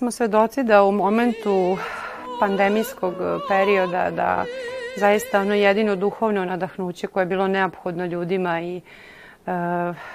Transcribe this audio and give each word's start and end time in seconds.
smo 0.00 0.10
svedoci 0.10 0.62
da 0.62 0.84
u 0.84 0.92
momentu 0.92 1.76
pandemijskog 2.40 3.14
perioda 3.48 4.10
da 4.10 4.44
zaista 4.96 5.40
ono 5.40 5.54
jedino 5.54 5.96
duhovno 5.96 6.44
nadahnuće 6.44 7.06
koje 7.06 7.22
je 7.22 7.26
bilo 7.26 7.48
neophodno 7.48 8.06
ljudima 8.06 8.60
i 8.60 8.76
e, 8.76 8.80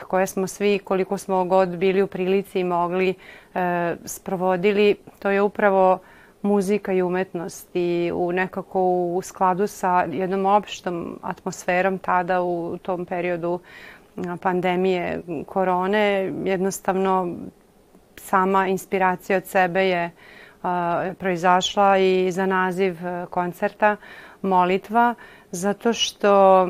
koje 0.08 0.28
smo 0.28 0.48
svi 0.48 0.80
koliko 0.80 1.18
smo 1.18 1.46
god 1.46 1.70
bili 1.70 2.02
u 2.02 2.08
prilici 2.08 2.59
i 2.59 2.64
mogli 2.64 3.14
e, 3.56 3.96
sprovodili, 4.06 4.96
to 5.20 5.30
je 5.30 5.42
upravo 5.42 6.00
muzika 6.42 6.94
i 6.94 7.02
umetnost 7.02 7.70
i 7.74 8.12
u 8.14 8.31
nekako 8.31 8.81
u 8.90 9.22
skladu 9.22 9.68
sa 9.68 10.06
jednom 10.12 10.46
opštom 10.46 11.20
atmosferom 11.22 11.98
tada 11.98 12.42
u 12.42 12.78
tom 12.81 13.06
periodu 13.06 13.59
pandemije 14.42 15.22
korone 15.48 16.34
jednostavno 16.46 17.36
sama 18.18 18.68
inspiracija 18.68 19.38
od 19.38 19.46
sebe 19.46 19.88
je 19.88 20.12
proizašla 21.20 21.98
i 21.98 22.32
za 22.32 22.46
naziv 22.46 23.08
e, 23.08 23.26
koncerta 23.30 23.98
molitva 24.42 25.16
zato 25.52 25.94
što 25.94 26.68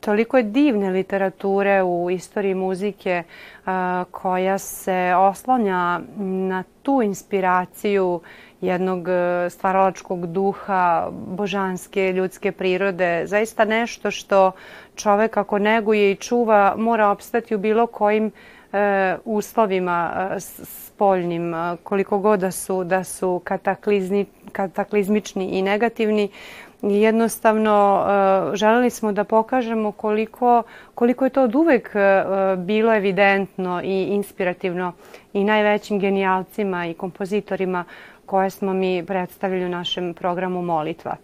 toliko 0.00 0.36
je 0.36 0.42
divne 0.42 0.90
literature 0.90 1.82
u 1.82 2.10
istoriji 2.10 2.54
muzike 2.54 3.22
koja 4.10 4.58
se 4.58 5.14
oslanja 5.18 6.00
na 6.18 6.64
tu 6.82 7.02
inspiraciju 7.02 8.20
jednog 8.60 9.08
e, 9.08 9.50
stvaralačkog 9.50 10.26
duha, 10.26 11.08
božanske, 11.10 12.12
ljudske 12.12 12.52
prirode. 12.52 13.22
Zaista 13.26 13.64
nešto 13.64 14.10
što 14.10 14.52
čovek 14.96 15.36
ako 15.36 15.58
neguje 15.58 16.10
i 16.12 16.16
čuva 16.16 16.74
mora 16.76 17.08
opstati 17.08 17.54
u 17.54 17.58
bilo 17.58 17.86
kojim 17.86 18.26
e, 18.26 18.30
uslovima 19.24 20.28
e, 20.36 20.40
spoljnim, 20.40 21.54
e, 21.54 21.76
koliko 21.82 22.18
god 22.18 22.40
da 22.40 22.50
su, 22.50 22.84
da 22.84 23.04
su 23.04 23.40
kataklizmi, 23.44 24.26
kataklizmični 24.52 25.48
i 25.48 25.62
negativni. 25.62 26.28
Jednostavno, 26.82 28.04
e, 28.52 28.56
želeli 28.56 28.90
smo 28.90 29.12
da 29.12 29.24
pokažemo 29.24 29.92
koliko, 29.92 30.62
koliko 30.94 31.24
je 31.24 31.30
to 31.30 31.42
od 31.42 31.54
uvek 31.54 31.90
e, 31.94 32.24
bilo 32.56 32.94
evidentno 32.94 33.80
i 33.84 34.02
inspirativno 34.02 34.92
i 35.32 35.44
najvećim 35.44 35.98
genijalcima 35.98 36.86
i 36.86 36.94
kompozitorima 36.94 37.84
koje 38.26 38.50
smo 38.50 38.74
mi 38.74 39.04
predstavili 39.06 39.64
u 39.64 39.68
našem 39.68 40.14
programu 40.14 40.62
Molitva. 40.62 41.16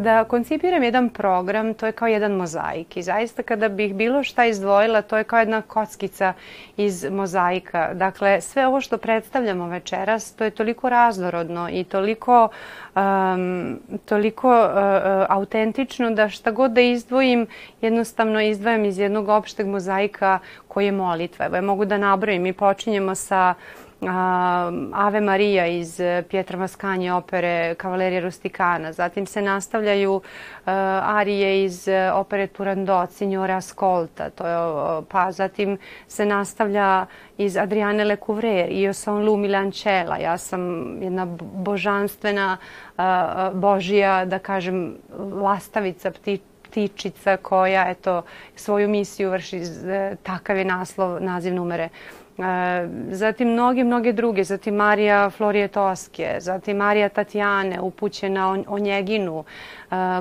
Kada 0.00 0.24
koncipiram 0.24 0.82
jedan 0.82 1.08
program, 1.08 1.74
to 1.74 1.86
je 1.86 1.92
kao 1.92 2.08
jedan 2.08 2.32
mozaik 2.32 2.96
i 2.96 3.02
zaista 3.02 3.42
kada 3.42 3.68
bih 3.68 3.94
bilo 3.94 4.22
šta 4.22 4.44
izdvojila, 4.44 5.02
to 5.02 5.16
je 5.16 5.24
kao 5.24 5.38
jedna 5.38 5.62
kockica 5.62 6.32
iz 6.76 7.04
mozaika. 7.10 7.90
Dakle, 7.94 8.40
sve 8.40 8.66
ovo 8.66 8.80
što 8.80 8.98
predstavljamo 8.98 9.68
večeras, 9.68 10.32
to 10.32 10.44
je 10.44 10.50
toliko 10.50 10.88
raznorodno 10.88 11.68
i 11.72 11.84
toliko, 11.84 12.48
um, 12.96 13.78
toliko 14.04 14.48
uh, 14.48 14.64
uh, 14.64 15.26
autentično 15.28 16.10
da 16.10 16.28
šta 16.28 16.50
god 16.50 16.70
da 16.70 16.80
izdvojim, 16.80 17.46
jednostavno 17.80 18.40
izdvajam 18.40 18.84
iz 18.84 18.98
jednog 18.98 19.28
opšteg 19.28 19.66
mozaika 19.66 20.38
koji 20.68 20.86
je 20.86 20.92
molitva. 20.92 21.46
Evo, 21.46 21.56
ja 21.56 21.62
mogu 21.62 21.84
da 21.84 21.98
nabrojim 21.98 22.46
i 22.46 22.52
počinjemo 22.52 23.14
sa 23.14 23.54
Ave 24.92 25.20
Maria 25.20 25.66
iz 25.66 26.00
Pietra 26.28 26.58
Mascagni 26.58 27.10
opere 27.10 27.74
Kavalerija 27.74 28.20
Rusticana. 28.20 28.92
Zatim 28.92 29.26
se 29.26 29.42
nastavljaju 29.42 30.20
arije 31.02 31.64
iz 31.64 31.88
opere 32.14 32.46
Turandot, 32.46 33.10
Signora 33.10 33.56
Ascolta. 33.56 34.30
To 34.30 34.46
je, 34.46 34.56
pa 35.08 35.32
zatim 35.32 35.78
se 36.08 36.26
nastavlja 36.26 37.06
iz 37.38 37.56
Adriane 37.56 38.04
Lecouvreur, 38.04 38.70
Io 38.70 38.92
son 38.92 39.24
lu 39.24 39.36
Milancella. 39.36 40.16
Ja 40.16 40.38
sam 40.38 40.62
jedna 41.02 41.26
božanstvena 41.54 42.56
božija, 43.52 44.24
da 44.24 44.38
kažem, 44.38 44.96
lastavica, 45.42 46.10
ptiča 46.10 46.50
ptičica 46.70 47.36
koja 47.36 47.88
eto 47.88 48.22
svoju 48.56 48.88
misiju 48.88 49.30
vrši 49.30 49.60
takav 50.22 50.56
je 50.56 50.64
naslov 50.64 51.22
naziv 51.22 51.54
numere 51.54 51.84
E, 51.84 52.19
zatim 53.10 53.48
mnoge, 53.48 53.84
mnoge 53.84 54.12
druge, 54.12 54.44
zatim 54.44 54.74
Marija 54.74 55.30
Florije 55.30 55.68
Toske, 55.68 56.36
zatim 56.38 56.76
Marija 56.76 57.08
Tatjane 57.08 57.80
upućena 57.80 58.52
o, 58.52 58.64
o 58.68 58.78
njeginu, 58.78 59.44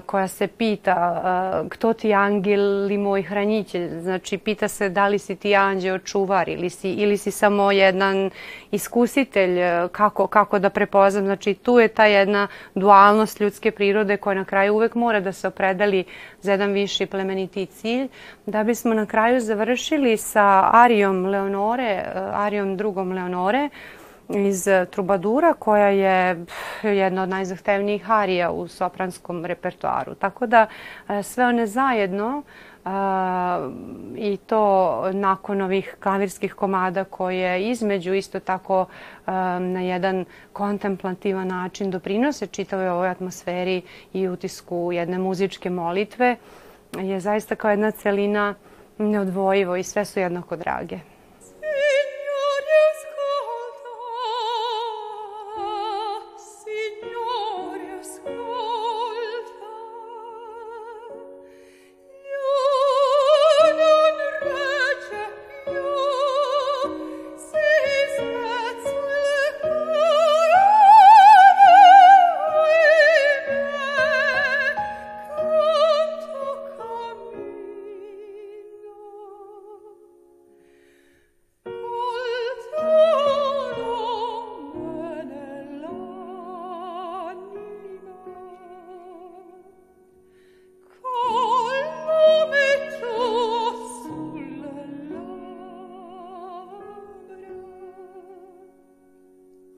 koja 0.05 0.27
se 0.27 0.47
pita 0.47 1.23
kto 1.69 1.93
ti 1.93 2.13
angel 2.13 2.91
i 2.91 2.97
moj 2.97 3.21
hranitelj. 3.21 3.99
Znači, 4.01 4.37
pita 4.37 4.67
se 4.67 4.89
da 4.89 5.07
li 5.07 5.19
si 5.19 5.35
ti 5.35 5.55
anđeo 5.55 5.99
čuvar 5.99 6.49
ili 6.49 6.69
si, 6.69 6.91
ili 6.91 7.17
si 7.17 7.31
samo 7.31 7.71
jedan 7.71 8.29
iskusitelj 8.71 9.59
kako, 9.91 10.27
kako 10.27 10.59
da 10.59 10.69
prepoznam. 10.69 11.25
Znači, 11.25 11.53
tu 11.53 11.79
je 11.79 11.87
ta 11.87 12.05
jedna 12.05 12.47
dualnost 12.75 13.39
ljudske 13.39 13.71
prirode 13.71 14.17
koja 14.17 14.33
na 14.33 14.45
kraju 14.45 14.73
uvek 14.73 14.95
mora 14.95 15.19
da 15.19 15.31
se 15.31 15.47
opredeli 15.47 16.03
za 16.41 16.51
jedan 16.51 16.71
viši 16.71 17.05
plemeniti 17.05 17.65
cilj. 17.65 18.07
Da 18.45 18.63
bismo 18.63 18.93
na 18.93 19.05
kraju 19.05 19.39
završili 19.39 20.17
sa 20.17 20.69
Arijom 20.73 21.25
Leonore, 21.25 22.03
Arijom 22.33 22.77
drugom 22.77 23.11
Leonore, 23.11 23.69
iz 24.29 24.67
Trubadura 24.91 25.53
koja 25.53 25.87
je 25.87 26.45
jedna 26.83 27.23
od 27.23 27.29
najzahtevnijih 27.29 28.11
arija 28.11 28.51
u 28.51 28.67
sopranskom 28.67 29.45
repertoaru. 29.45 30.15
Tako 30.15 30.47
da 30.47 30.67
e, 31.09 31.23
sve 31.23 31.45
one 31.45 31.67
zajedno 31.67 32.43
e, 32.85 32.89
i 34.15 34.37
to 34.37 35.03
nakon 35.13 35.61
ovih 35.61 35.95
klavirskih 35.99 36.53
komada 36.53 37.03
koje 37.03 37.69
između 37.69 38.13
isto 38.13 38.39
tako 38.39 38.85
e, 38.85 39.31
na 39.59 39.81
jedan 39.81 40.25
kontemplativan 40.53 41.47
način 41.47 41.91
doprinose 41.91 42.47
čitavoj 42.47 42.89
ovoj 42.89 43.09
atmosferi 43.09 43.81
i 44.13 44.27
utisku 44.27 44.91
jedne 44.93 45.17
muzičke 45.17 45.69
molitve 45.69 46.35
je 46.97 47.19
zaista 47.19 47.55
kao 47.55 47.71
jedna 47.71 47.91
celina 47.91 48.55
neodvojivo 48.97 49.75
i 49.75 49.83
sve 49.83 50.05
su 50.05 50.19
jednako 50.19 50.55
drage. 50.55 50.99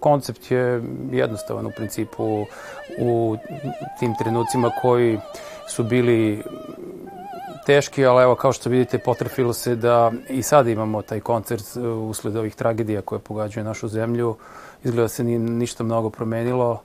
Koncept 0.02 0.52
je 0.52 0.84
jednostavan 1.12 1.66
u 1.66 1.72
principu 1.72 2.46
u 3.00 3.36
tim 4.00 4.16
trenucima 4.20 4.72
koji 4.82 5.20
su 5.68 5.84
bili 5.84 6.44
teški, 7.66 8.06
ali 8.06 8.24
evo 8.24 8.36
kao 8.36 8.54
što 8.54 8.70
vidite 8.70 8.98
potrefilo 8.98 9.54
se 9.54 9.76
da 9.76 10.12
i 10.30 10.44
sad 10.44 10.68
imamo 10.68 11.02
taj 11.02 11.20
koncert 11.20 11.64
usled 12.10 12.36
ovih 12.36 12.56
tragedija 12.56 13.02
koje 13.02 13.20
pogađaju 13.20 13.66
našu 13.66 13.88
zemlju. 13.88 14.36
Izgleda 14.84 15.08
se 15.08 15.24
ni 15.24 15.40
ništa 15.40 15.84
mnogo 15.84 16.10
promenilo, 16.10 16.82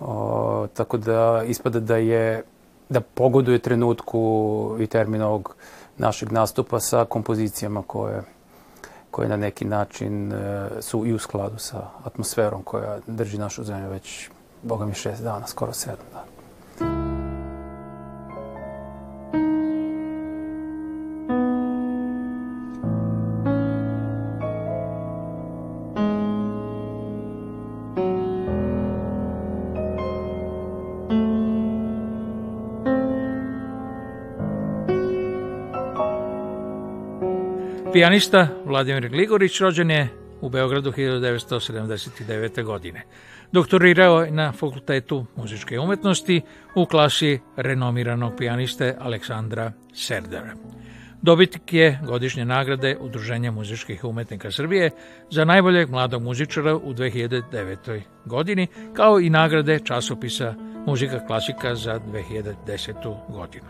o, 0.00 0.66
tako 0.74 0.96
da 0.96 1.42
ispada 1.46 1.80
da 1.80 1.96
je 1.96 2.42
da 2.88 3.00
pogoduje 3.00 3.58
trenutku 3.58 4.76
i 4.80 4.86
termin 4.86 5.22
ovog 5.22 5.56
našeg 5.98 6.32
nastupa 6.32 6.80
sa 6.80 7.04
kompozicijama 7.04 7.82
koje 7.86 8.22
koje 9.10 9.28
na 9.28 9.36
neki 9.36 9.64
način 9.64 10.32
e, 10.32 10.68
su 10.80 11.06
i 11.06 11.12
u 11.12 11.18
skladu 11.18 11.58
sa 11.58 11.86
atmosferom 12.04 12.62
koja 12.62 12.98
drži 13.06 13.38
našu 13.38 13.64
zemlju 13.64 13.90
već 13.90 14.30
boga 14.62 14.86
mi 14.86 14.94
šest 14.94 15.22
dana, 15.22 15.46
skoro 15.46 15.72
sedam 15.72 16.06
dana. 16.12 16.39
Pijanista 37.92 38.48
Vladimir 38.64 39.08
Gligorić 39.08 39.60
rođen 39.60 39.90
je 39.90 40.08
u 40.40 40.48
Beogradu 40.48 40.92
1979. 40.92 42.62
godine. 42.62 43.02
Doktorirao 43.52 44.22
je 44.22 44.30
na 44.30 44.52
Fakultetu 44.52 45.26
muzičke 45.36 45.78
umetnosti 45.78 46.40
u 46.74 46.86
klasi 46.86 47.38
renomiranog 47.56 48.32
pijaniste 48.38 48.96
Aleksandra 49.00 49.72
Serdara. 49.94 50.52
Dobitnik 51.22 51.72
je 51.72 51.98
godišnje 52.06 52.44
nagrade 52.44 52.96
Udruženja 53.00 53.50
muzičkih 53.50 54.04
umetnika 54.04 54.50
Srbije 54.50 54.90
za 55.30 55.44
najboljeg 55.44 55.90
mladog 55.90 56.22
muzičara 56.22 56.76
u 56.76 56.94
2009. 56.94 58.00
godini, 58.24 58.66
kao 58.94 59.20
i 59.20 59.30
nagrade 59.30 59.78
časopisa 59.84 60.54
Muzika 60.86 61.26
klasika 61.26 61.74
za 61.74 62.00
2010. 62.12 63.16
godinu. 63.28 63.66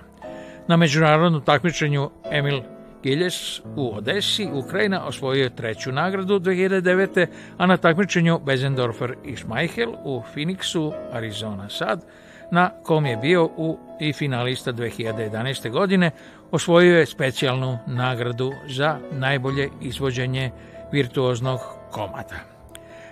Na 0.69 0.77
međunarodnom 0.77 1.43
takmičenju 1.43 2.11
Emil 2.31 2.61
Giljes 3.03 3.61
u 3.77 3.97
Odesi, 3.97 4.49
Ukrajina 4.53 5.07
osvojio 5.07 5.49
treću 5.49 5.93
nagradu 5.93 6.41
2009. 6.41 7.27
a 7.59 7.67
na 7.67 7.77
takmičenju 7.77 8.39
Bezendorfer 8.39 9.15
i 9.25 9.37
Schmeichel 9.37 9.95
u 10.05 10.23
Phoenixu, 10.35 10.93
Arizona 11.13 11.69
sad, 11.69 12.05
na 12.51 12.71
kom 12.83 13.07
je 13.07 13.17
bio 13.17 13.45
u 13.45 13.79
i 14.01 14.13
finalista 14.13 14.73
2011. 14.73 15.71
godine, 15.71 16.11
osvojio 16.51 16.99
je 16.99 17.07
specijalnu 17.07 17.79
nagradu 17.87 18.53
za 18.69 18.99
najbolje 19.13 19.69
izvođenje 19.81 20.51
virtuoznog 20.93 21.61
komada. 21.91 22.37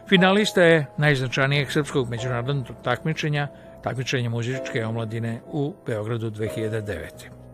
Finalista 0.09 0.63
je 0.63 0.87
najznačajnijeg 0.97 1.71
srpskog 1.71 2.11
međunarodnog 2.11 2.67
takmičenja, 2.83 3.49
takmičenja 3.83 4.31
muzičke 4.31 4.87
omladine 4.87 5.41
u 5.47 5.75
Beogradu 5.87 6.31
2009. 6.31 7.48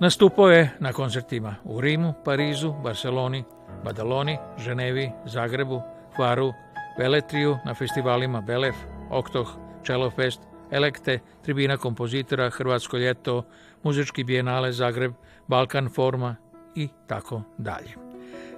Nastupao 0.00 0.50
je 0.50 0.70
na 0.78 0.92
koncertima 0.92 1.54
u 1.64 1.80
Rimu, 1.80 2.14
Parizu, 2.24 2.72
Barceloni, 2.72 3.44
Badaloni, 3.84 4.38
Ženevi, 4.58 5.10
Zagrebu, 5.26 5.82
Hvaru, 6.16 6.52
Veletriju, 6.98 7.56
na 7.66 7.74
festivalima 7.74 8.40
Belef, 8.40 8.74
Oktoh, 9.10 9.56
Čelofest, 9.82 10.40
Elekte, 10.70 11.18
Tribina 11.42 11.76
kompozitora, 11.76 12.50
Hrvatsko 12.50 12.96
ljeto, 12.96 13.44
Muzički 13.82 14.24
bijenale 14.24 14.72
Zagreb, 14.72 15.12
Balkan 15.46 15.88
Forma 15.88 16.36
i 16.74 16.88
tako 17.06 17.42
dalje. 17.58 17.90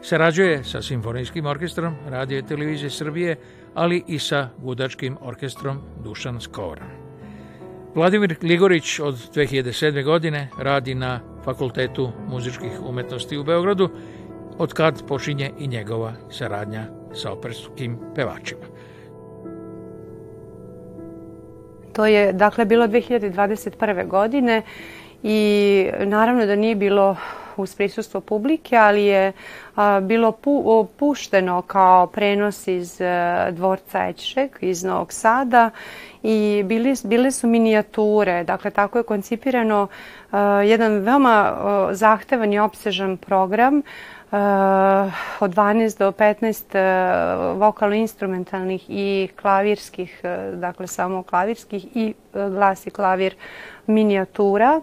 Sarađuje 0.03 0.65
sa 0.65 0.83
Simfonijskim 0.83 1.47
orkestrom 1.47 1.97
Radio 2.09 2.39
i 2.39 2.47
televizije 2.47 2.91
Srbije, 2.91 3.37
ali 3.75 4.05
i 4.07 4.19
sa 4.19 4.49
Gudačkim 4.59 5.17
orkestrom 5.21 5.81
Dušan 6.05 6.41
Skoran. 6.41 6.89
Vladimir 7.95 8.37
Ligorić 8.43 9.01
od 9.01 9.15
2007. 9.35 10.05
godine 10.05 10.49
radi 10.59 10.95
na 10.95 11.32
Fakultetu 11.45 12.11
muzičkih 12.29 12.81
umetnosti 12.89 13.39
u 13.39 13.45
Beogradu, 13.45 13.89
od 14.59 14.73
kad 14.73 15.07
počinje 15.07 15.51
i 15.59 15.69
njegova 15.69 16.13
saradnja 16.31 16.85
sa 17.15 17.33
operskim 17.33 17.99
pevačima. 18.15 18.67
To 21.93 22.07
je 22.07 22.33
dakle 22.33 22.65
bilo 22.65 22.87
2021. 22.87 24.09
godine 24.09 24.63
i 25.23 25.91
naravno 25.99 26.47
da 26.47 26.57
nije 26.57 26.75
bilo 26.75 27.17
uz 27.57 27.75
prisustvo 27.75 28.21
publike, 28.21 28.77
ali 28.77 29.05
je 29.05 29.33
a, 29.77 30.01
bilo 30.01 30.33
pu, 30.33 30.89
pušteno 30.97 31.63
kao 31.63 32.07
prenos 32.07 32.67
iz 32.67 33.01
a, 33.01 33.05
e, 33.49 33.53
dvorca 33.53 34.09
Ećšek 34.09 34.59
iz 34.61 34.85
Novog 34.85 35.13
Sada. 35.13 35.71
I 36.23 36.63
bili, 36.65 36.95
bile 37.05 37.31
su 37.31 37.47
minijature, 37.47 38.45
dakle 38.45 38.71
tako 38.71 38.99
je 38.99 39.05
koncipirano 39.05 39.89
a, 40.33 40.63
jedan 40.65 40.93
veoma 40.93 41.57
zahtevan 41.93 42.53
i 42.53 42.59
opsežan 42.59 43.17
program 43.17 43.83
uh, 44.33 44.39
od 45.41 45.55
12 45.55 45.99
do 45.99 46.13
15 46.13 47.53
uh, 47.53 47.61
vokalno-instrumentalnih 47.61 48.85
i 48.89 49.29
klavirskih, 49.43 50.21
dakle 50.55 50.87
samo 50.87 51.23
klavirskih 51.23 51.97
i 51.97 52.15
glas 52.33 52.87
i 52.87 52.91
klavir 52.91 53.35
minijatura 53.87 54.81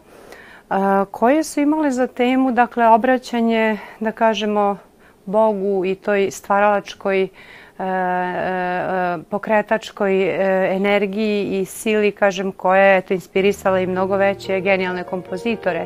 koje 1.12 1.44
su 1.44 1.60
imale 1.60 1.92
za 1.92 2.08
temu 2.08 2.52
dakle 2.52 2.88
obraćanje 2.88 3.78
da 4.00 4.12
kažemo 4.12 4.78
Bogu 5.26 5.86
i 5.86 5.96
toj 5.96 6.32
stvaralačkoj 6.32 7.24
e, 7.24 7.28
e, 7.80 9.18
pokretačkoj 9.30 10.24
e, 10.24 10.36
energiji 10.76 11.60
i 11.60 11.66
sili 11.66 12.12
kažem 12.12 12.52
koja 12.52 12.84
je 12.84 13.02
to 13.02 13.14
inspirisala 13.14 13.80
i 13.80 13.88
mnogo 13.88 14.16
veće 14.16 14.60
genijalne 14.60 15.04
kompozitore 15.04 15.86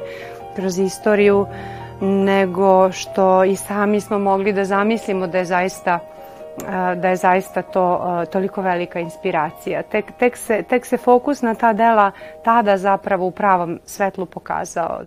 kroz 0.55 0.79
istoriju 0.79 1.45
nego 2.01 2.91
što 2.91 3.43
i 3.43 3.55
sami 3.55 4.01
smo 4.01 4.19
mogli 4.19 4.53
da 4.53 4.65
zamislimo 4.65 5.27
da 5.27 5.37
je 5.37 5.45
zaista 5.45 5.99
da 6.95 7.09
je 7.09 7.15
zaista 7.15 7.61
to 7.61 8.25
toliko 8.31 8.61
velika 8.61 8.99
inspiracija. 8.99 9.83
Tek, 9.83 10.11
tek, 10.19 10.37
se, 10.37 10.63
tek 10.63 10.85
se 10.85 10.97
fokus 10.97 11.41
na 11.41 11.55
ta 11.55 11.73
dela 11.73 12.11
tada 12.43 12.77
zapravo 12.77 13.25
u 13.25 13.31
pravom 13.31 13.79
svetlu 13.85 14.25
pokazao. 14.25 15.01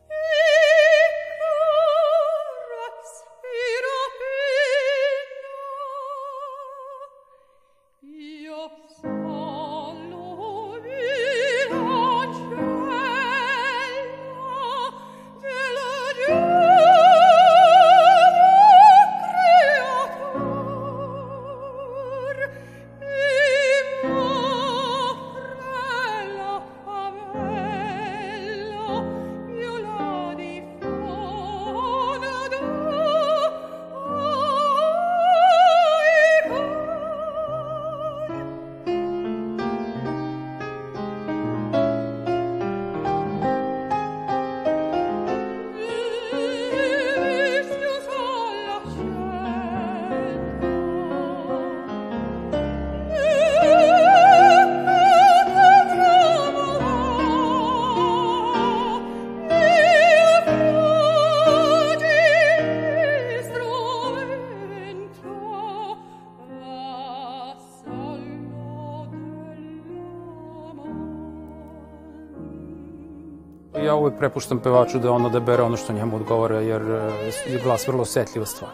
Prepuštam 74.19 74.59
pevaču 74.59 74.99
da 74.99 75.13
on 75.13 75.27
odabere 75.27 75.63
ono 75.63 75.77
što 75.77 75.93
njemu 75.93 76.17
odgovara, 76.17 76.61
jer 76.61 76.83
e, 76.83 77.31
je 77.47 77.61
glas 77.65 77.89
vrlo 77.89 78.03
osetljiva 78.03 78.47
stvar. 78.47 78.71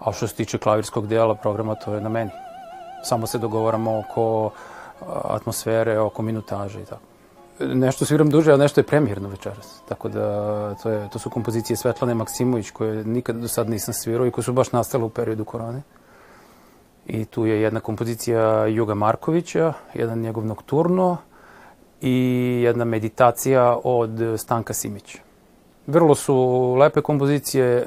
A 0.00 0.12
što 0.12 0.26
se 0.26 0.34
tiče 0.34 0.58
klavirskog 0.58 1.06
dijela 1.06 1.34
programa, 1.34 1.74
to 1.74 1.94
je 1.94 2.00
na 2.00 2.08
meni. 2.08 2.30
Samo 3.02 3.26
se 3.26 3.38
dogovaramo 3.38 3.98
oko 3.98 4.50
atmosfere, 5.24 5.98
oko 5.98 6.22
minutaže 6.22 6.82
i 6.82 6.84
tako. 6.84 7.02
Nešto 7.60 8.04
sviram 8.04 8.30
duže, 8.30 8.52
a 8.52 8.56
nešto 8.56 8.80
je 8.80 8.84
premijerno 8.86 9.28
večeras. 9.28 9.82
Tako 9.88 10.08
da 10.08 10.74
to, 10.82 10.90
je, 10.90 11.08
to 11.10 11.18
su 11.18 11.30
kompozicije 11.30 11.76
Svetlane 11.76 12.14
Maksimović 12.14 12.70
koje 12.70 13.04
nikad 13.04 13.36
do 13.36 13.48
sad 13.48 13.70
nisam 13.70 13.94
svirao 13.94 14.26
i 14.26 14.30
koje 14.30 14.44
su 14.44 14.52
baš 14.52 14.72
nastale 14.72 15.04
u 15.04 15.08
periodu 15.08 15.44
korone. 15.44 15.82
I 17.06 17.24
tu 17.24 17.46
je 17.46 17.60
jedna 17.62 17.80
kompozicija 17.80 18.66
Juga 18.66 18.94
Markovića, 18.94 19.72
jedan 19.94 20.18
njegov 20.18 20.46
nokturno, 20.46 21.16
i 22.00 22.60
jedna 22.64 22.84
meditacija 22.84 23.78
od 23.84 24.10
Stanka 24.36 24.72
Simića. 24.72 25.18
Vrlo 25.86 26.14
su 26.14 26.74
lepe 26.74 27.00
kompozicije 27.00 27.66
e, 27.66 27.84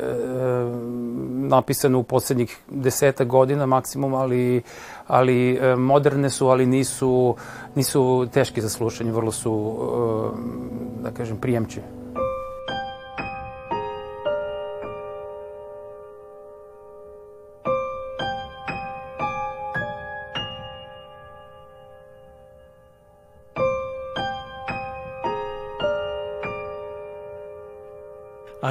napisane 1.29 1.97
u 1.97 2.03
poslednjih 2.03 2.57
deseta 2.69 3.23
godina 3.23 3.65
maksimum, 3.65 4.13
ali, 4.13 4.61
ali 5.07 5.55
e, 5.55 5.75
moderne 5.75 6.29
su, 6.29 6.47
ali 6.47 6.65
nisu, 6.65 7.35
nisu 7.75 8.27
teški 8.33 8.61
za 8.61 8.69
slušanje, 8.69 9.11
vrlo 9.11 9.31
su, 9.31 9.77
e, 10.99 11.03
da 11.03 11.11
kažem, 11.11 11.37
prijemčive. 11.37 12.00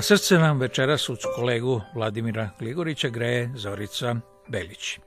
Srce 0.03 0.39
nam 0.39 0.59
večeras 0.61 1.09
uz 1.09 1.19
kolegu 1.37 1.81
Vladimira 1.95 2.51
Gligorića 2.59 3.09
greje 3.09 3.51
Zorica 3.55 4.15
Belić. 4.49 4.99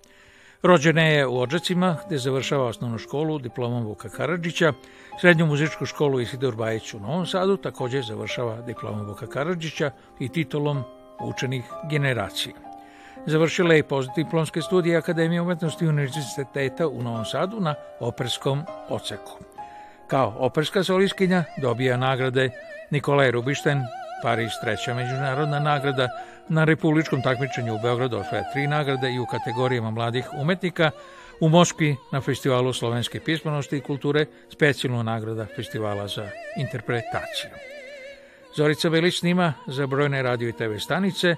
Rođena 0.64 1.02
je 1.02 1.28
u 1.28 1.40
Odžacima, 1.40 1.98
gde 2.06 2.18
završava 2.18 2.66
osnovnu 2.66 2.98
školu 2.98 3.40
diplomom 3.40 3.86
Vuka 3.86 4.10
Karadžića, 4.10 4.74
srednju 5.22 5.46
muzičku 5.46 5.86
školu 5.86 6.20
Isidor 6.20 6.56
Bajić 6.56 6.94
u 6.94 7.00
Novom 7.00 7.26
Sadu, 7.26 7.58
takođe 7.58 8.02
završava 8.02 8.62
diplomom 8.62 9.08
Vuka 9.08 9.28
Karadžića 9.28 9.92
i 10.20 10.30
titulom 10.30 10.84
učenih 11.20 11.64
generacija. 11.90 12.56
Završila 13.26 13.74
je 13.74 13.80
i 13.80 13.84
postdiplomske 13.84 14.62
studije 14.62 14.98
Akademije 14.98 15.42
umetnosti 15.42 15.88
Univerziteta 15.88 16.88
u 16.88 17.02
Novom 17.02 17.26
Sadu 17.26 17.60
na 17.60 17.76
operskom 18.00 18.64
oceku. 18.90 19.40
Kao 20.08 20.36
operska 20.40 20.84
soliskinja 20.84 21.44
dobija 21.62 21.98
nagrade 21.98 22.50
Nikolaj 22.92 23.32
Rubišten, 23.32 23.82
Pariz 24.24 24.52
treća 24.62 24.94
međunarodna 24.94 25.60
nagrada, 25.60 26.08
na 26.50 26.64
republičkom 26.64 27.22
takmičenju 27.22 27.76
u 27.76 27.80
Beogradu 27.84 28.18
osvaja 28.18 28.52
tri 28.54 28.68
nagrade 28.68 29.12
i 29.12 29.20
u 29.20 29.26
kategorijama 29.26 29.92
mladih 29.92 30.26
umetnika, 30.42 30.92
u 31.40 31.50
Moskvi 31.50 31.96
na 32.12 32.22
festivalu 32.22 32.74
slovenske 32.74 33.20
pismenosti 33.20 33.78
i 33.78 33.82
kulture 33.82 34.26
specijalnu 34.50 35.04
nagrada 35.04 35.46
festivala 35.56 36.08
za 36.08 36.30
interpretaciju. 36.58 37.50
Zorica 38.58 38.90
Belić 38.90 39.20
snima 39.20 39.54
za 39.68 39.88
brojne 39.88 40.24
radio 40.24 40.50
i 40.50 40.54
TV 40.54 40.78
stanice, 40.80 41.36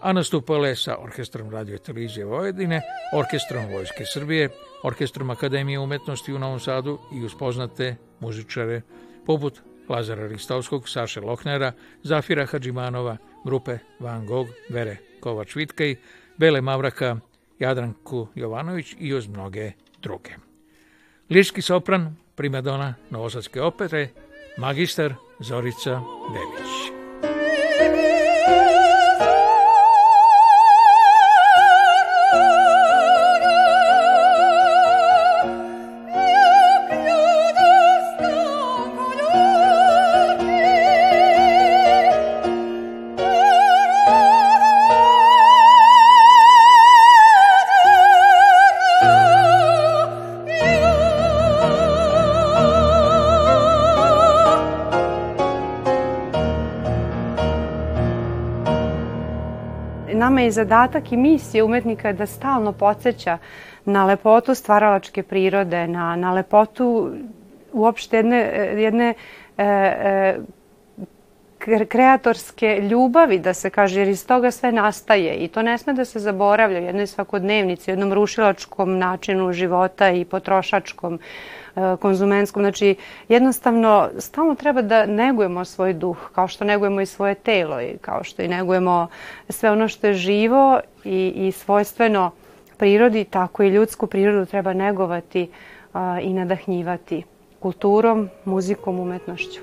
a 0.00 0.12
nastupala 0.12 0.68
je 0.68 0.76
sa 0.76 0.96
Orkestrom 1.00 1.50
radio 1.50 1.74
i 1.74 1.78
televizije 1.78 2.26
Vojvodine, 2.26 2.80
Orkestrom 3.12 3.66
Vojske 3.72 4.04
Srbije, 4.04 4.48
Orkestrom 4.82 5.30
Akademije 5.30 5.78
umetnosti 5.78 6.32
u 6.32 6.38
Novom 6.38 6.60
Sadu 6.60 6.98
i 7.12 7.24
uspoznate 7.24 7.96
muzičare 8.20 8.82
poput 9.26 9.60
Lazara 9.88 10.26
Ristovskog, 10.26 10.88
Saše 10.88 11.20
Lohnera, 11.20 11.72
Zafira 12.02 12.46
Hadžimanova, 12.46 13.16
grupe 13.44 13.78
Van 14.00 14.26
Gogh, 14.26 14.50
Vere 14.68 14.96
Kovač-Vitkej, 15.20 15.96
Bele 16.36 16.60
Mavraka, 16.60 17.16
Jadranku 17.58 18.28
Jovanović 18.34 18.96
i 18.98 19.14
uz 19.14 19.28
mnoge 19.28 19.72
druge. 20.02 20.30
Lirski 21.30 21.62
sopran, 21.62 22.16
primadona 22.34 22.94
Novosadske 23.10 23.62
opere, 23.62 24.08
magister 24.58 25.14
Zorica 25.40 26.00
Belić. 26.32 26.97
Nama 60.28 60.40
je 60.40 60.50
zadatak 60.50 61.12
i 61.12 61.16
misija 61.16 61.64
umetnika 61.64 62.12
da 62.12 62.26
stalno 62.26 62.72
podsjeća 62.72 63.38
na 63.84 64.04
lepotu 64.04 64.54
stvaralačke 64.54 65.22
prirode, 65.22 65.86
na, 65.88 66.16
na 66.16 66.32
lepotu 66.32 67.10
uopšte 67.72 68.16
jedne, 68.16 68.38
jedne 68.76 69.14
e, 69.58 69.64
e, 69.64 70.38
kreatorske 71.88 72.80
ljubavi, 72.80 73.38
da 73.38 73.54
se 73.54 73.70
kaže, 73.70 74.00
jer 74.00 74.08
iz 74.08 74.26
toga 74.26 74.50
sve 74.50 74.72
nastaje. 74.72 75.34
I 75.34 75.48
to 75.48 75.62
ne 75.62 75.78
sme 75.78 75.92
da 75.92 76.04
se 76.04 76.18
zaboravlja 76.18 76.80
u 76.80 76.84
jednoj 76.84 77.06
svakodnevnici, 77.06 77.90
u 77.90 77.92
jednom 77.92 78.12
rušilačkom 78.12 78.98
načinu 78.98 79.52
života 79.52 80.10
i 80.10 80.24
potrošačkom, 80.24 81.18
konzumenskom. 82.00 82.62
Znači, 82.62 82.94
jednostavno, 83.28 84.08
stalno 84.18 84.54
treba 84.54 84.82
da 84.82 85.06
negujemo 85.06 85.64
svoj 85.64 85.92
duh, 85.92 86.16
kao 86.34 86.48
što 86.48 86.64
negujemo 86.64 87.00
i 87.00 87.06
svoje 87.06 87.34
telo 87.34 87.80
i 87.80 87.98
kao 88.00 88.24
što 88.24 88.42
i 88.42 88.48
negujemo 88.48 89.06
sve 89.48 89.70
ono 89.70 89.88
što 89.88 90.06
je 90.06 90.14
živo 90.14 90.80
i, 91.04 91.32
i 91.36 91.52
svojstveno 91.52 92.30
prirodi, 92.76 93.24
tako 93.24 93.62
i 93.62 93.68
ljudsku 93.68 94.06
prirodu 94.06 94.46
treba 94.46 94.72
negovati 94.72 95.50
i 96.22 96.32
nadahnjivati 96.32 97.22
kulturom, 97.60 98.28
muzikom, 98.44 99.00
umetnošću. 99.00 99.60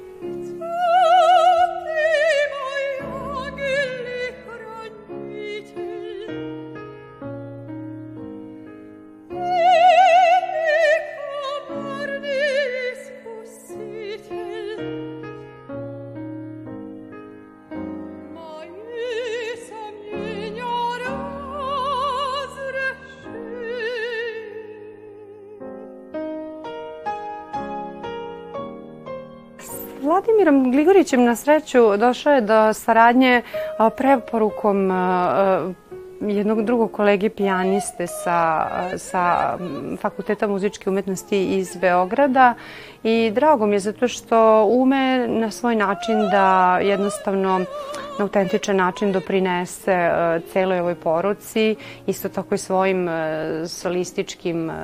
Gligorićem 30.76 31.24
na 31.24 31.36
sreću 31.36 31.98
došao 31.98 32.34
je 32.34 32.42
do 32.42 32.74
saradnje 32.74 33.42
preporukom 33.98 34.92
jednog 36.22 36.66
drugog 36.66 36.92
kolege 36.92 37.30
pijaniste 37.30 38.08
sa, 38.08 38.68
sa 38.98 39.58
Fakulteta 40.02 40.48
muzičke 40.48 40.90
umetnosti 40.90 41.46
iz 41.46 41.76
Beograda. 41.76 42.54
I 43.04 43.32
drago 43.36 43.66
mi 43.66 43.76
je 43.76 43.80
zato 43.80 44.08
što 44.08 44.66
ume 44.66 45.28
na 45.28 45.52
svoj 45.52 45.76
način 45.76 46.30
da 46.32 46.78
jednostavno 46.82 47.62
na 48.20 48.24
autentičan 48.24 48.76
način 48.76 49.12
doprinese 49.12 49.92
uh, 49.92 50.44
celoj 50.52 50.80
ovoj 50.80 50.96
poruci, 50.96 51.76
isto 52.08 52.30
tako 52.30 52.56
i 52.56 52.58
svojim 52.58 53.08
uh, 53.08 53.14
solističkim 53.68 54.70
uh, 54.70 54.76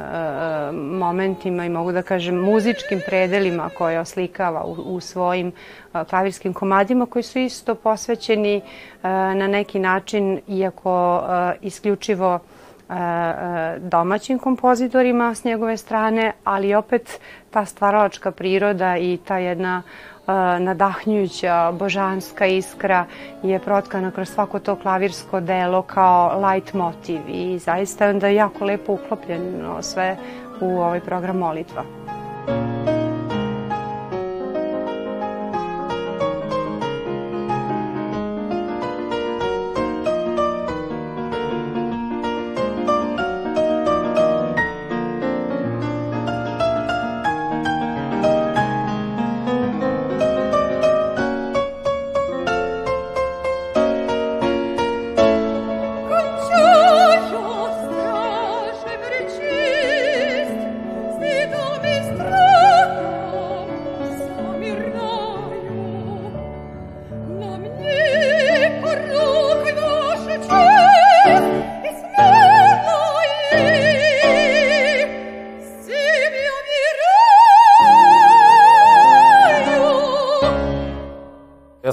momentima 0.74 1.66
i 1.66 1.70
mogu 1.70 1.92
da 1.92 2.02
kažem 2.02 2.36
muzičkim 2.36 3.02
predelima 3.06 3.70
koje 3.78 4.00
oslikava 4.00 4.64
u, 4.64 5.00
svojim 5.00 5.52
klavirskim 6.10 6.54
komadima 6.54 7.06
koji 7.06 7.24
su 7.24 7.40
isto 7.40 7.76
posvećeni 7.76 8.62
na 9.04 9.48
neki 9.48 9.80
način, 9.80 10.40
iako 10.48 11.24
isključivo 11.62 12.40
domaćim 13.78 14.40
kompozitorima 14.40 15.36
s 15.36 15.44
njegove 15.44 15.78
strane, 15.78 16.32
ali 16.44 16.76
opet 16.76 17.20
ta 17.52 17.66
stvaralačka 17.66 18.32
priroda 18.32 18.98
i 18.98 19.20
ta 19.28 19.38
jedna 19.38 19.84
nadahnjujuća 20.60 21.72
božanska 21.72 22.46
iskra 22.46 23.06
je 23.44 23.60
protkana 23.60 24.12
kroz 24.12 24.30
svako 24.30 24.60
to 24.60 24.76
klavirsko 24.76 25.40
delo 25.40 25.82
kao 25.82 26.42
light 26.48 26.74
motiv 26.74 27.22
i 27.28 27.60
zaista 27.60 28.06
je 28.06 28.12
onda 28.12 28.28
jako 28.28 28.66
lepo 28.66 28.94
uklopljeno 28.94 29.82
sve 29.82 30.18
u 30.62 30.80
ovaj 30.80 31.00
program 31.00 31.38
molitva. 31.38 31.84
me 32.48 32.91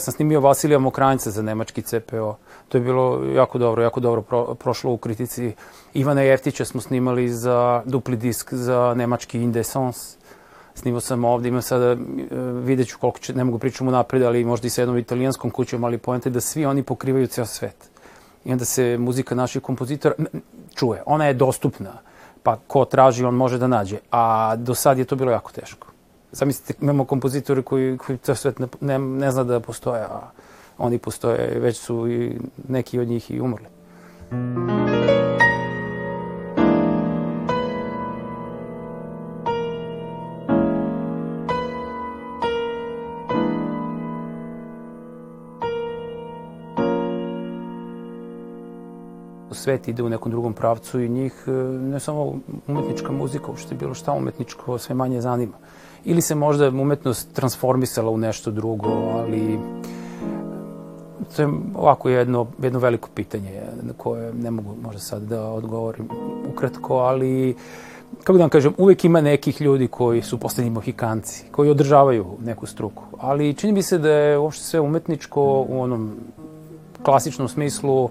sam 0.09 0.17
snimio 0.17 0.41
Vasilija 0.41 0.79
Mokranjca 0.79 1.31
za 1.31 1.43
nemački 1.43 1.83
CPO. 1.83 2.37
To 2.69 2.79
je 2.79 2.83
bilo 2.83 3.25
jako 3.35 3.59
dobro, 3.59 3.83
jako 3.83 4.01
dobro 4.01 4.23
pro, 4.23 4.55
prošlo 4.55 4.93
u 4.93 4.97
kritici. 4.97 5.53
Ivana 5.95 6.23
Jeftića 6.23 6.65
smo 6.65 6.81
snimali 6.81 7.29
za 7.29 7.83
dupli 7.85 8.17
disk 8.17 8.55
za 8.55 8.95
nemački 8.97 9.43
Indesons. 9.43 10.17
Snimao 10.75 11.01
sam 11.01 11.25
ovde, 11.25 11.49
imam 11.49 11.63
sada, 11.63 11.93
e, 11.93 11.97
vidjet 12.65 12.89
ću 12.89 12.99
koliko 12.99 13.19
će, 13.19 13.35
ne 13.35 13.45
mogu 13.45 13.59
pričati 13.59 13.85
mu 13.85 13.91
napred, 13.91 14.23
ali 14.23 14.45
možda 14.45 14.67
i 14.67 14.71
sa 14.71 14.81
jednom 14.81 14.99
italijanskom 14.99 15.51
kućom, 15.51 15.85
ali 15.85 15.99
pojente 15.99 16.31
da 16.31 16.41
svi 16.41 16.67
oni 16.67 16.83
pokrivaju 16.83 17.27
ceo 17.27 17.47
svet. 17.47 17.91
I 18.45 18.53
onda 18.53 18.65
se 18.65 18.97
muzika 18.99 19.35
naših 19.35 19.63
kompozitora 19.63 20.15
čuje. 20.75 21.03
Ona 21.07 21.27
je 21.27 21.35
dostupna, 21.35 22.01
pa 22.43 22.57
ko 22.67 22.85
traži, 22.85 23.25
on 23.25 23.35
može 23.35 23.59
da 23.59 23.67
nađe. 23.67 23.99
A 24.11 24.57
do 24.57 24.75
sad 24.75 24.99
je 24.99 25.05
to 25.05 25.17
bilo 25.17 25.31
jako 25.31 25.53
teško. 25.53 25.98
Zamislite, 26.33 26.75
imamo 26.81 27.05
kompozitore 27.05 27.63
koji, 27.63 27.99
koji 27.99 28.19
ceo 28.19 28.35
svet 28.35 28.59
ne, 28.59 28.67
ne, 28.81 28.99
ne 28.99 29.31
zna 29.31 29.45
da 29.45 29.61
postoje, 29.61 30.03
a 30.03 30.31
oni 30.79 30.99
postoje, 30.99 31.59
već 31.61 31.79
su 31.79 32.09
i 32.09 32.39
neki 32.69 32.99
od 32.99 33.09
njih 33.09 33.31
i 33.31 33.41
umrli. 33.41 33.67
Svet 49.55 49.89
ide 49.89 50.03
u 50.03 50.09
nekom 50.09 50.33
drugom 50.33 50.53
pravcu 50.53 51.01
i 51.01 51.09
njih 51.09 51.45
e, 51.47 51.51
ne 51.79 52.01
samo 52.01 52.35
umetnička 52.67 53.13
muzika, 53.13 53.47
uopšte 53.49 53.75
bilo 53.75 53.95
šta 53.95 54.13
umetničko 54.13 54.79
sve 54.79 54.95
manje 54.95 55.21
zanima. 55.21 55.57
Ili 56.05 56.23
se 56.23 56.35
možda 56.35 56.69
umetnost 56.69 57.33
transformisala 57.33 58.11
u 58.11 58.17
nešto 58.17 58.51
drugo, 58.51 58.89
ali 58.89 59.59
to 61.37 61.43
je 61.43 61.49
ovako 61.75 62.09
jedno, 62.09 62.47
jedno 62.63 62.79
veliko 62.79 63.09
pitanje 63.15 63.63
na 63.83 63.93
koje 63.97 64.33
ne 64.35 64.51
mogu 64.51 64.75
možda 64.83 65.01
sad 65.01 65.23
da 65.23 65.43
odgovorim 65.49 66.09
ukratko, 66.55 66.95
ali 66.95 67.57
kako 68.25 68.39
da 68.39 68.43
vam 68.43 68.51
kažem, 68.51 68.75
uvek 68.79 69.05
ima 69.05 69.21
nekih 69.21 69.61
ljudi 69.61 69.89
koji 69.89 70.23
su 70.23 70.39
poslednji 70.39 70.71
mohikanci, 70.71 71.45
koji 71.51 71.71
održavaju 71.71 72.27
neku 72.45 72.67
struku. 72.67 73.03
Ali 73.19 73.55
čini 73.55 73.73
mi 73.73 73.83
se 73.83 73.99
da 73.99 74.11
je 74.11 74.39
uopšte 74.39 74.65
sve 74.65 74.81
umetničko 74.81 75.67
u 75.69 75.81
onom 75.81 76.17
klasičnom 77.03 77.49
smislu 77.49 78.11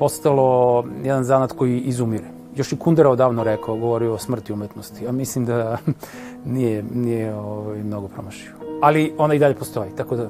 postalo 0.00 0.84
jedan 1.04 1.24
zanat 1.24 1.52
koji 1.52 1.80
izumire. 1.80 2.24
Još 2.56 2.72
i 2.72 2.76
Kundera 2.76 3.10
odavno 3.10 3.44
rekao, 3.44 3.76
govorio 3.76 4.14
o 4.14 4.18
smrti 4.18 4.52
umetnosti, 4.52 5.08
a 5.08 5.12
mislim 5.12 5.44
da 5.46 5.78
nije, 6.54 6.82
nije 6.94 7.34
ovaj, 7.34 7.82
mnogo 7.82 8.08
promašio. 8.08 8.52
Ali 8.82 9.12
ona 9.18 9.34
i 9.34 9.38
dalje 9.38 9.54
postoji, 9.54 9.90
tako 9.96 10.16
da 10.16 10.28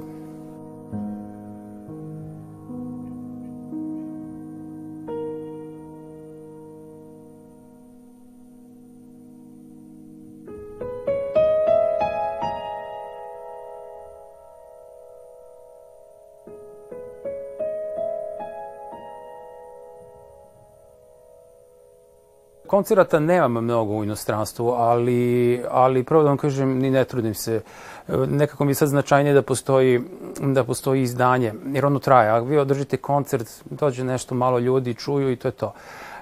koncerata 22.71 23.19
nemam 23.19 23.63
mnogo 23.63 23.93
u 23.93 24.03
inostranstvu, 24.03 24.69
ali, 24.69 25.61
ali 25.69 26.03
prvo 26.03 26.23
da 26.23 26.29
vam 26.29 26.37
kažem, 26.37 26.77
ni 26.79 26.91
ne 26.91 27.03
trudim 27.05 27.33
se. 27.33 27.61
Nekako 28.07 28.65
mi 28.65 28.71
je 28.71 28.75
sad 28.75 28.89
značajnije 28.89 29.33
da 29.33 29.41
postoji, 29.41 29.99
da 30.39 30.63
postoji 30.63 31.01
izdanje, 31.01 31.53
jer 31.73 31.85
ono 31.85 31.99
traje. 31.99 32.29
Ako 32.29 32.45
vi 32.45 32.57
održite 32.57 32.97
koncert, 32.97 33.47
dođe 33.69 34.03
nešto 34.03 34.35
malo 34.35 34.59
ljudi, 34.59 34.93
čuju 34.93 35.31
i 35.31 35.35
to 35.35 35.47
je 35.47 35.51
to. 35.51 35.73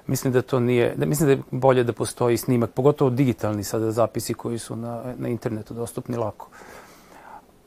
Mislim 0.08 0.34
da 0.34 0.42
to 0.42 0.60
nije, 0.60 0.94
da, 0.98 1.06
mislim 1.06 1.28
da 1.28 1.34
je 1.34 1.42
bolje 1.52 1.84
da 1.84 1.94
postoji 1.94 2.38
snimak, 2.38 2.72
pogotovo 2.74 3.10
digitalni 3.10 3.64
sada 3.64 3.92
zapisi 3.92 4.34
koji 4.34 4.58
su 4.58 4.76
na, 4.76 5.02
na 5.18 5.30
internetu 5.30 5.74
dostupni 5.74 6.18
lako 6.18 6.50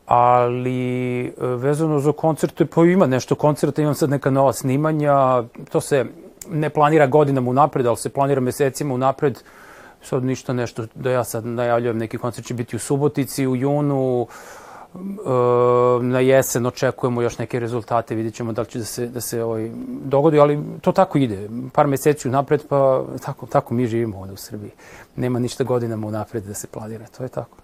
ali 0.07 1.33
vezano 1.39 1.99
za 1.99 2.13
koncerte, 2.13 2.67
pa 2.67 2.85
ima 2.85 3.07
nešto 3.07 3.35
koncerta, 3.35 3.83
imam 3.83 3.95
sad 3.95 4.11
neka 4.11 4.31
nova 4.31 4.53
snimanja, 4.53 5.43
to 5.71 5.81
se 5.81 6.05
ne 6.51 6.71
planira 6.71 7.07
godinama 7.07 7.51
unapred, 7.51 7.87
ali 7.87 7.97
se 7.97 8.09
planira 8.09 8.41
mesecima 8.41 8.95
unapred. 8.95 9.39
Sad 10.03 10.25
ništa 10.25 10.53
nešto 10.53 10.87
da 10.95 11.11
ja 11.11 11.25
sad 11.25 11.47
najavljujem, 11.47 11.99
neki 11.99 12.19
koncert 12.19 12.47
će 12.47 12.55
biti 12.55 12.77
u 12.77 12.79
Subotici, 12.79 13.47
u 13.47 13.57
junu, 13.57 14.27
e, 14.95 14.99
na 16.03 16.21
jesen 16.21 16.67
očekujemo 16.67 17.23
još 17.23 17.39
neke 17.39 17.61
rezultate, 17.61 18.15
vidjet 18.15 18.35
ćemo 18.35 18.53
da 18.53 18.63
li 18.63 18.69
će 18.69 18.79
da 18.79 18.85
se, 18.85 19.07
da 19.07 19.21
se 19.21 19.43
ovaj, 19.43 19.71
dogodi, 20.05 20.39
ali 20.39 20.59
to 20.81 20.93
tako 20.93 21.19
ide. 21.19 21.49
Par 21.73 21.87
meseci 21.87 22.29
unapred, 22.29 22.63
pa 22.69 23.05
tako, 23.25 23.47
tako 23.47 23.75
mi 23.75 23.87
živimo 23.87 24.19
ovde 24.19 24.33
u 24.33 24.37
Srbiji. 24.37 24.71
Nema 25.17 25.39
ništa 25.39 25.65
godinama 25.65 26.07
unapred 26.07 26.45
da 26.45 26.55
se 26.55 26.67
planira, 26.67 27.07
to 27.17 27.23
je 27.23 27.29
tako. 27.29 27.57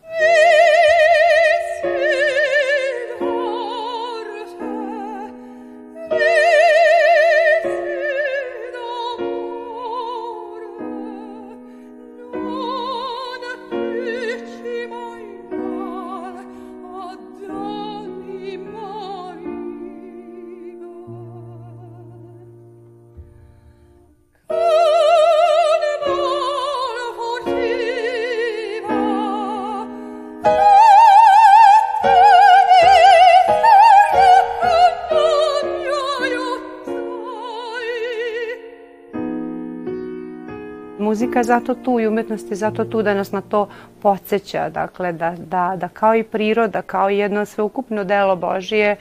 Muzika 41.29 41.43
zato 41.43 41.75
tu 41.75 42.01
i 42.01 42.07
umetnost 42.07 42.51
je 42.51 42.57
zato 42.57 42.85
tu 42.85 43.03
da 43.03 43.15
nas 43.15 43.33
na 43.33 43.41
to 43.41 43.69
podsjeća, 44.03 44.69
dakle 44.71 45.13
da, 45.13 45.35
da, 45.39 45.75
da 45.77 45.89
kao 45.89 46.15
i 46.15 46.23
priroda, 46.23 46.83
kao 46.83 47.11
i 47.11 47.19
jedno 47.19 47.45
sveukupno 47.45 48.05
delo 48.05 48.37
Božije, 48.37 48.97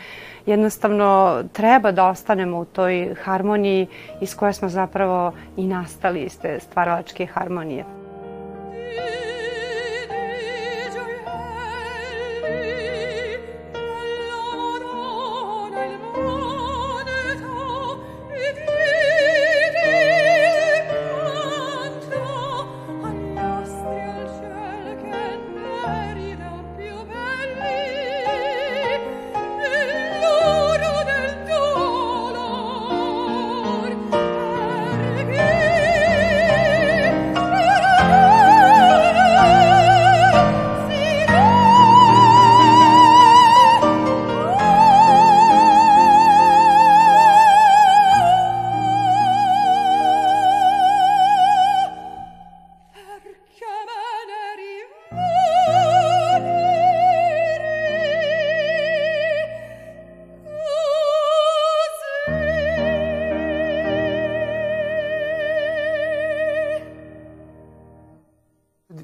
jednostavno 0.45 1.43
treba 1.53 1.91
da 1.91 2.07
ostanemo 2.07 2.59
u 2.59 2.65
toj 2.65 3.15
harmoniji 3.23 3.87
iz 4.21 4.35
koje 4.35 4.53
smo 4.53 4.69
zapravo 4.69 5.33
i 5.57 5.67
nastali 5.67 6.21
iz 6.21 6.39
te 6.39 6.59
stvaralačke 6.59 7.25
harmonije. 7.25 7.96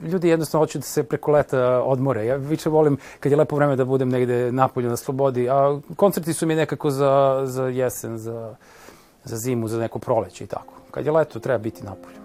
Ljudi 0.03 0.29
jednostavno 0.29 0.63
hoću 0.63 0.77
da 0.77 0.85
se 0.85 1.03
preko 1.03 1.31
leta 1.31 1.81
odmore. 1.83 2.25
Ja 2.25 2.35
više 2.35 2.69
volim 2.69 2.97
kad 3.19 3.31
je 3.31 3.37
lepo 3.37 3.55
vreme 3.55 3.75
da 3.75 3.85
budem 3.85 4.09
negde 4.09 4.51
napolju 4.51 4.89
na 4.89 4.97
slobodi, 4.97 5.49
a 5.49 5.79
koncerti 5.95 6.33
su 6.33 6.47
mi 6.47 6.55
nekako 6.55 6.91
za, 6.91 7.41
za 7.45 7.67
jesen, 7.67 8.17
za, 8.17 8.55
za 9.23 9.37
zimu, 9.37 9.67
za 9.67 9.79
neko 9.79 9.99
proleće 9.99 10.43
i 10.43 10.47
tako. 10.47 10.73
Kad 10.91 11.05
je 11.05 11.11
leto, 11.11 11.39
treba 11.39 11.57
biti 11.57 11.83
napolju. 11.83 12.22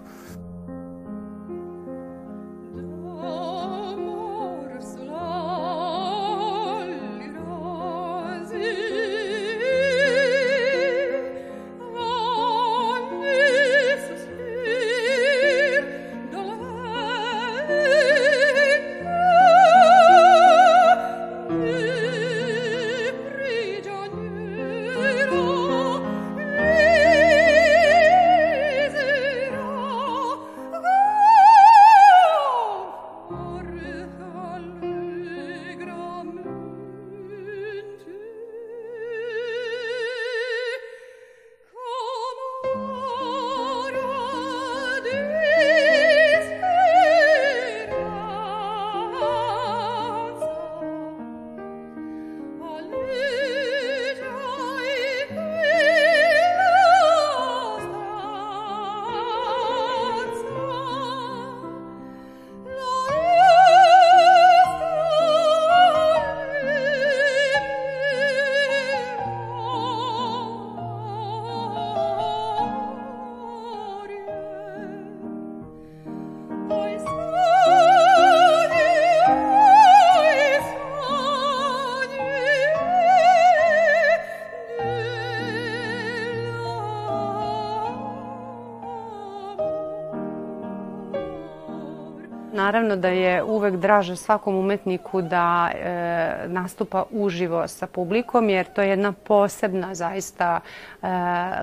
Naravno 92.89 93.01
da 93.01 93.09
je 93.09 93.43
uvek 93.43 93.75
draže 93.75 94.15
svakom 94.15 94.55
umetniku 94.55 95.21
da 95.21 95.71
e, 95.73 96.47
nastupa 96.47 97.03
uživo 97.11 97.67
sa 97.67 97.87
publikom, 97.87 98.49
jer 98.49 98.73
to 98.73 98.81
je 98.81 98.89
jedna 98.89 99.11
posebna 99.11 99.95
zaista 99.95 100.59
e, 100.59 101.07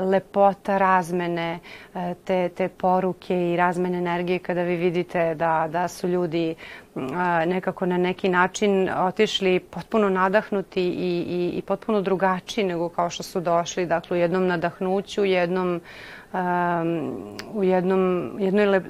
lepota 0.00 0.78
razmene 0.78 1.58
e, 1.94 2.14
te, 2.24 2.48
te 2.48 2.68
poruke 2.68 3.52
i 3.52 3.56
razmene 3.56 3.98
energije 3.98 4.38
kada 4.38 4.62
vi 4.62 4.76
vidite 4.76 5.34
da, 5.34 5.68
da 5.70 5.88
su 5.88 6.08
ljudi 6.08 6.54
nekako 7.46 7.86
na 7.86 7.98
neki 7.98 8.28
način 8.28 8.90
otišli 8.90 9.60
potpuno 9.60 10.08
nadahnuti 10.08 10.82
i, 10.82 11.24
i, 11.28 11.58
i 11.58 11.62
potpuno 11.62 12.00
drugačiji 12.00 12.64
nego 12.64 12.88
kao 12.88 13.10
što 13.10 13.22
su 13.22 13.40
došli, 13.40 13.86
dakle 13.86 14.16
u 14.16 14.20
jednom 14.20 14.46
nadahnuću, 14.46 15.24
jednom 15.24 15.80
um, 16.32 17.36
u 17.52 17.64
jednom, 17.64 18.30
jednoj 18.38 18.66
le, 18.66 18.80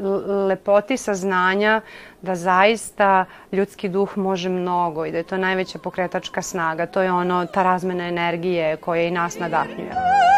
lepoti 0.49 0.97
saznanja 0.97 1.81
da 2.23 2.35
zaista 2.35 3.25
ljudski 3.53 3.89
duh 3.89 4.19
može 4.19 4.49
mnogo 4.49 5.07
i 5.07 5.13
da 5.13 5.19
je 5.19 5.25
to 5.25 5.37
najveća 5.37 5.79
pokretačka 5.79 6.43
snaga. 6.43 6.87
To 6.87 7.03
je 7.03 7.13
ono, 7.13 7.47
ta 7.47 7.63
razmena 7.63 8.09
energije 8.09 8.77
koja 8.77 9.03
i 9.03 9.11
nas 9.11 9.39
nadahnjuje. 9.39 10.36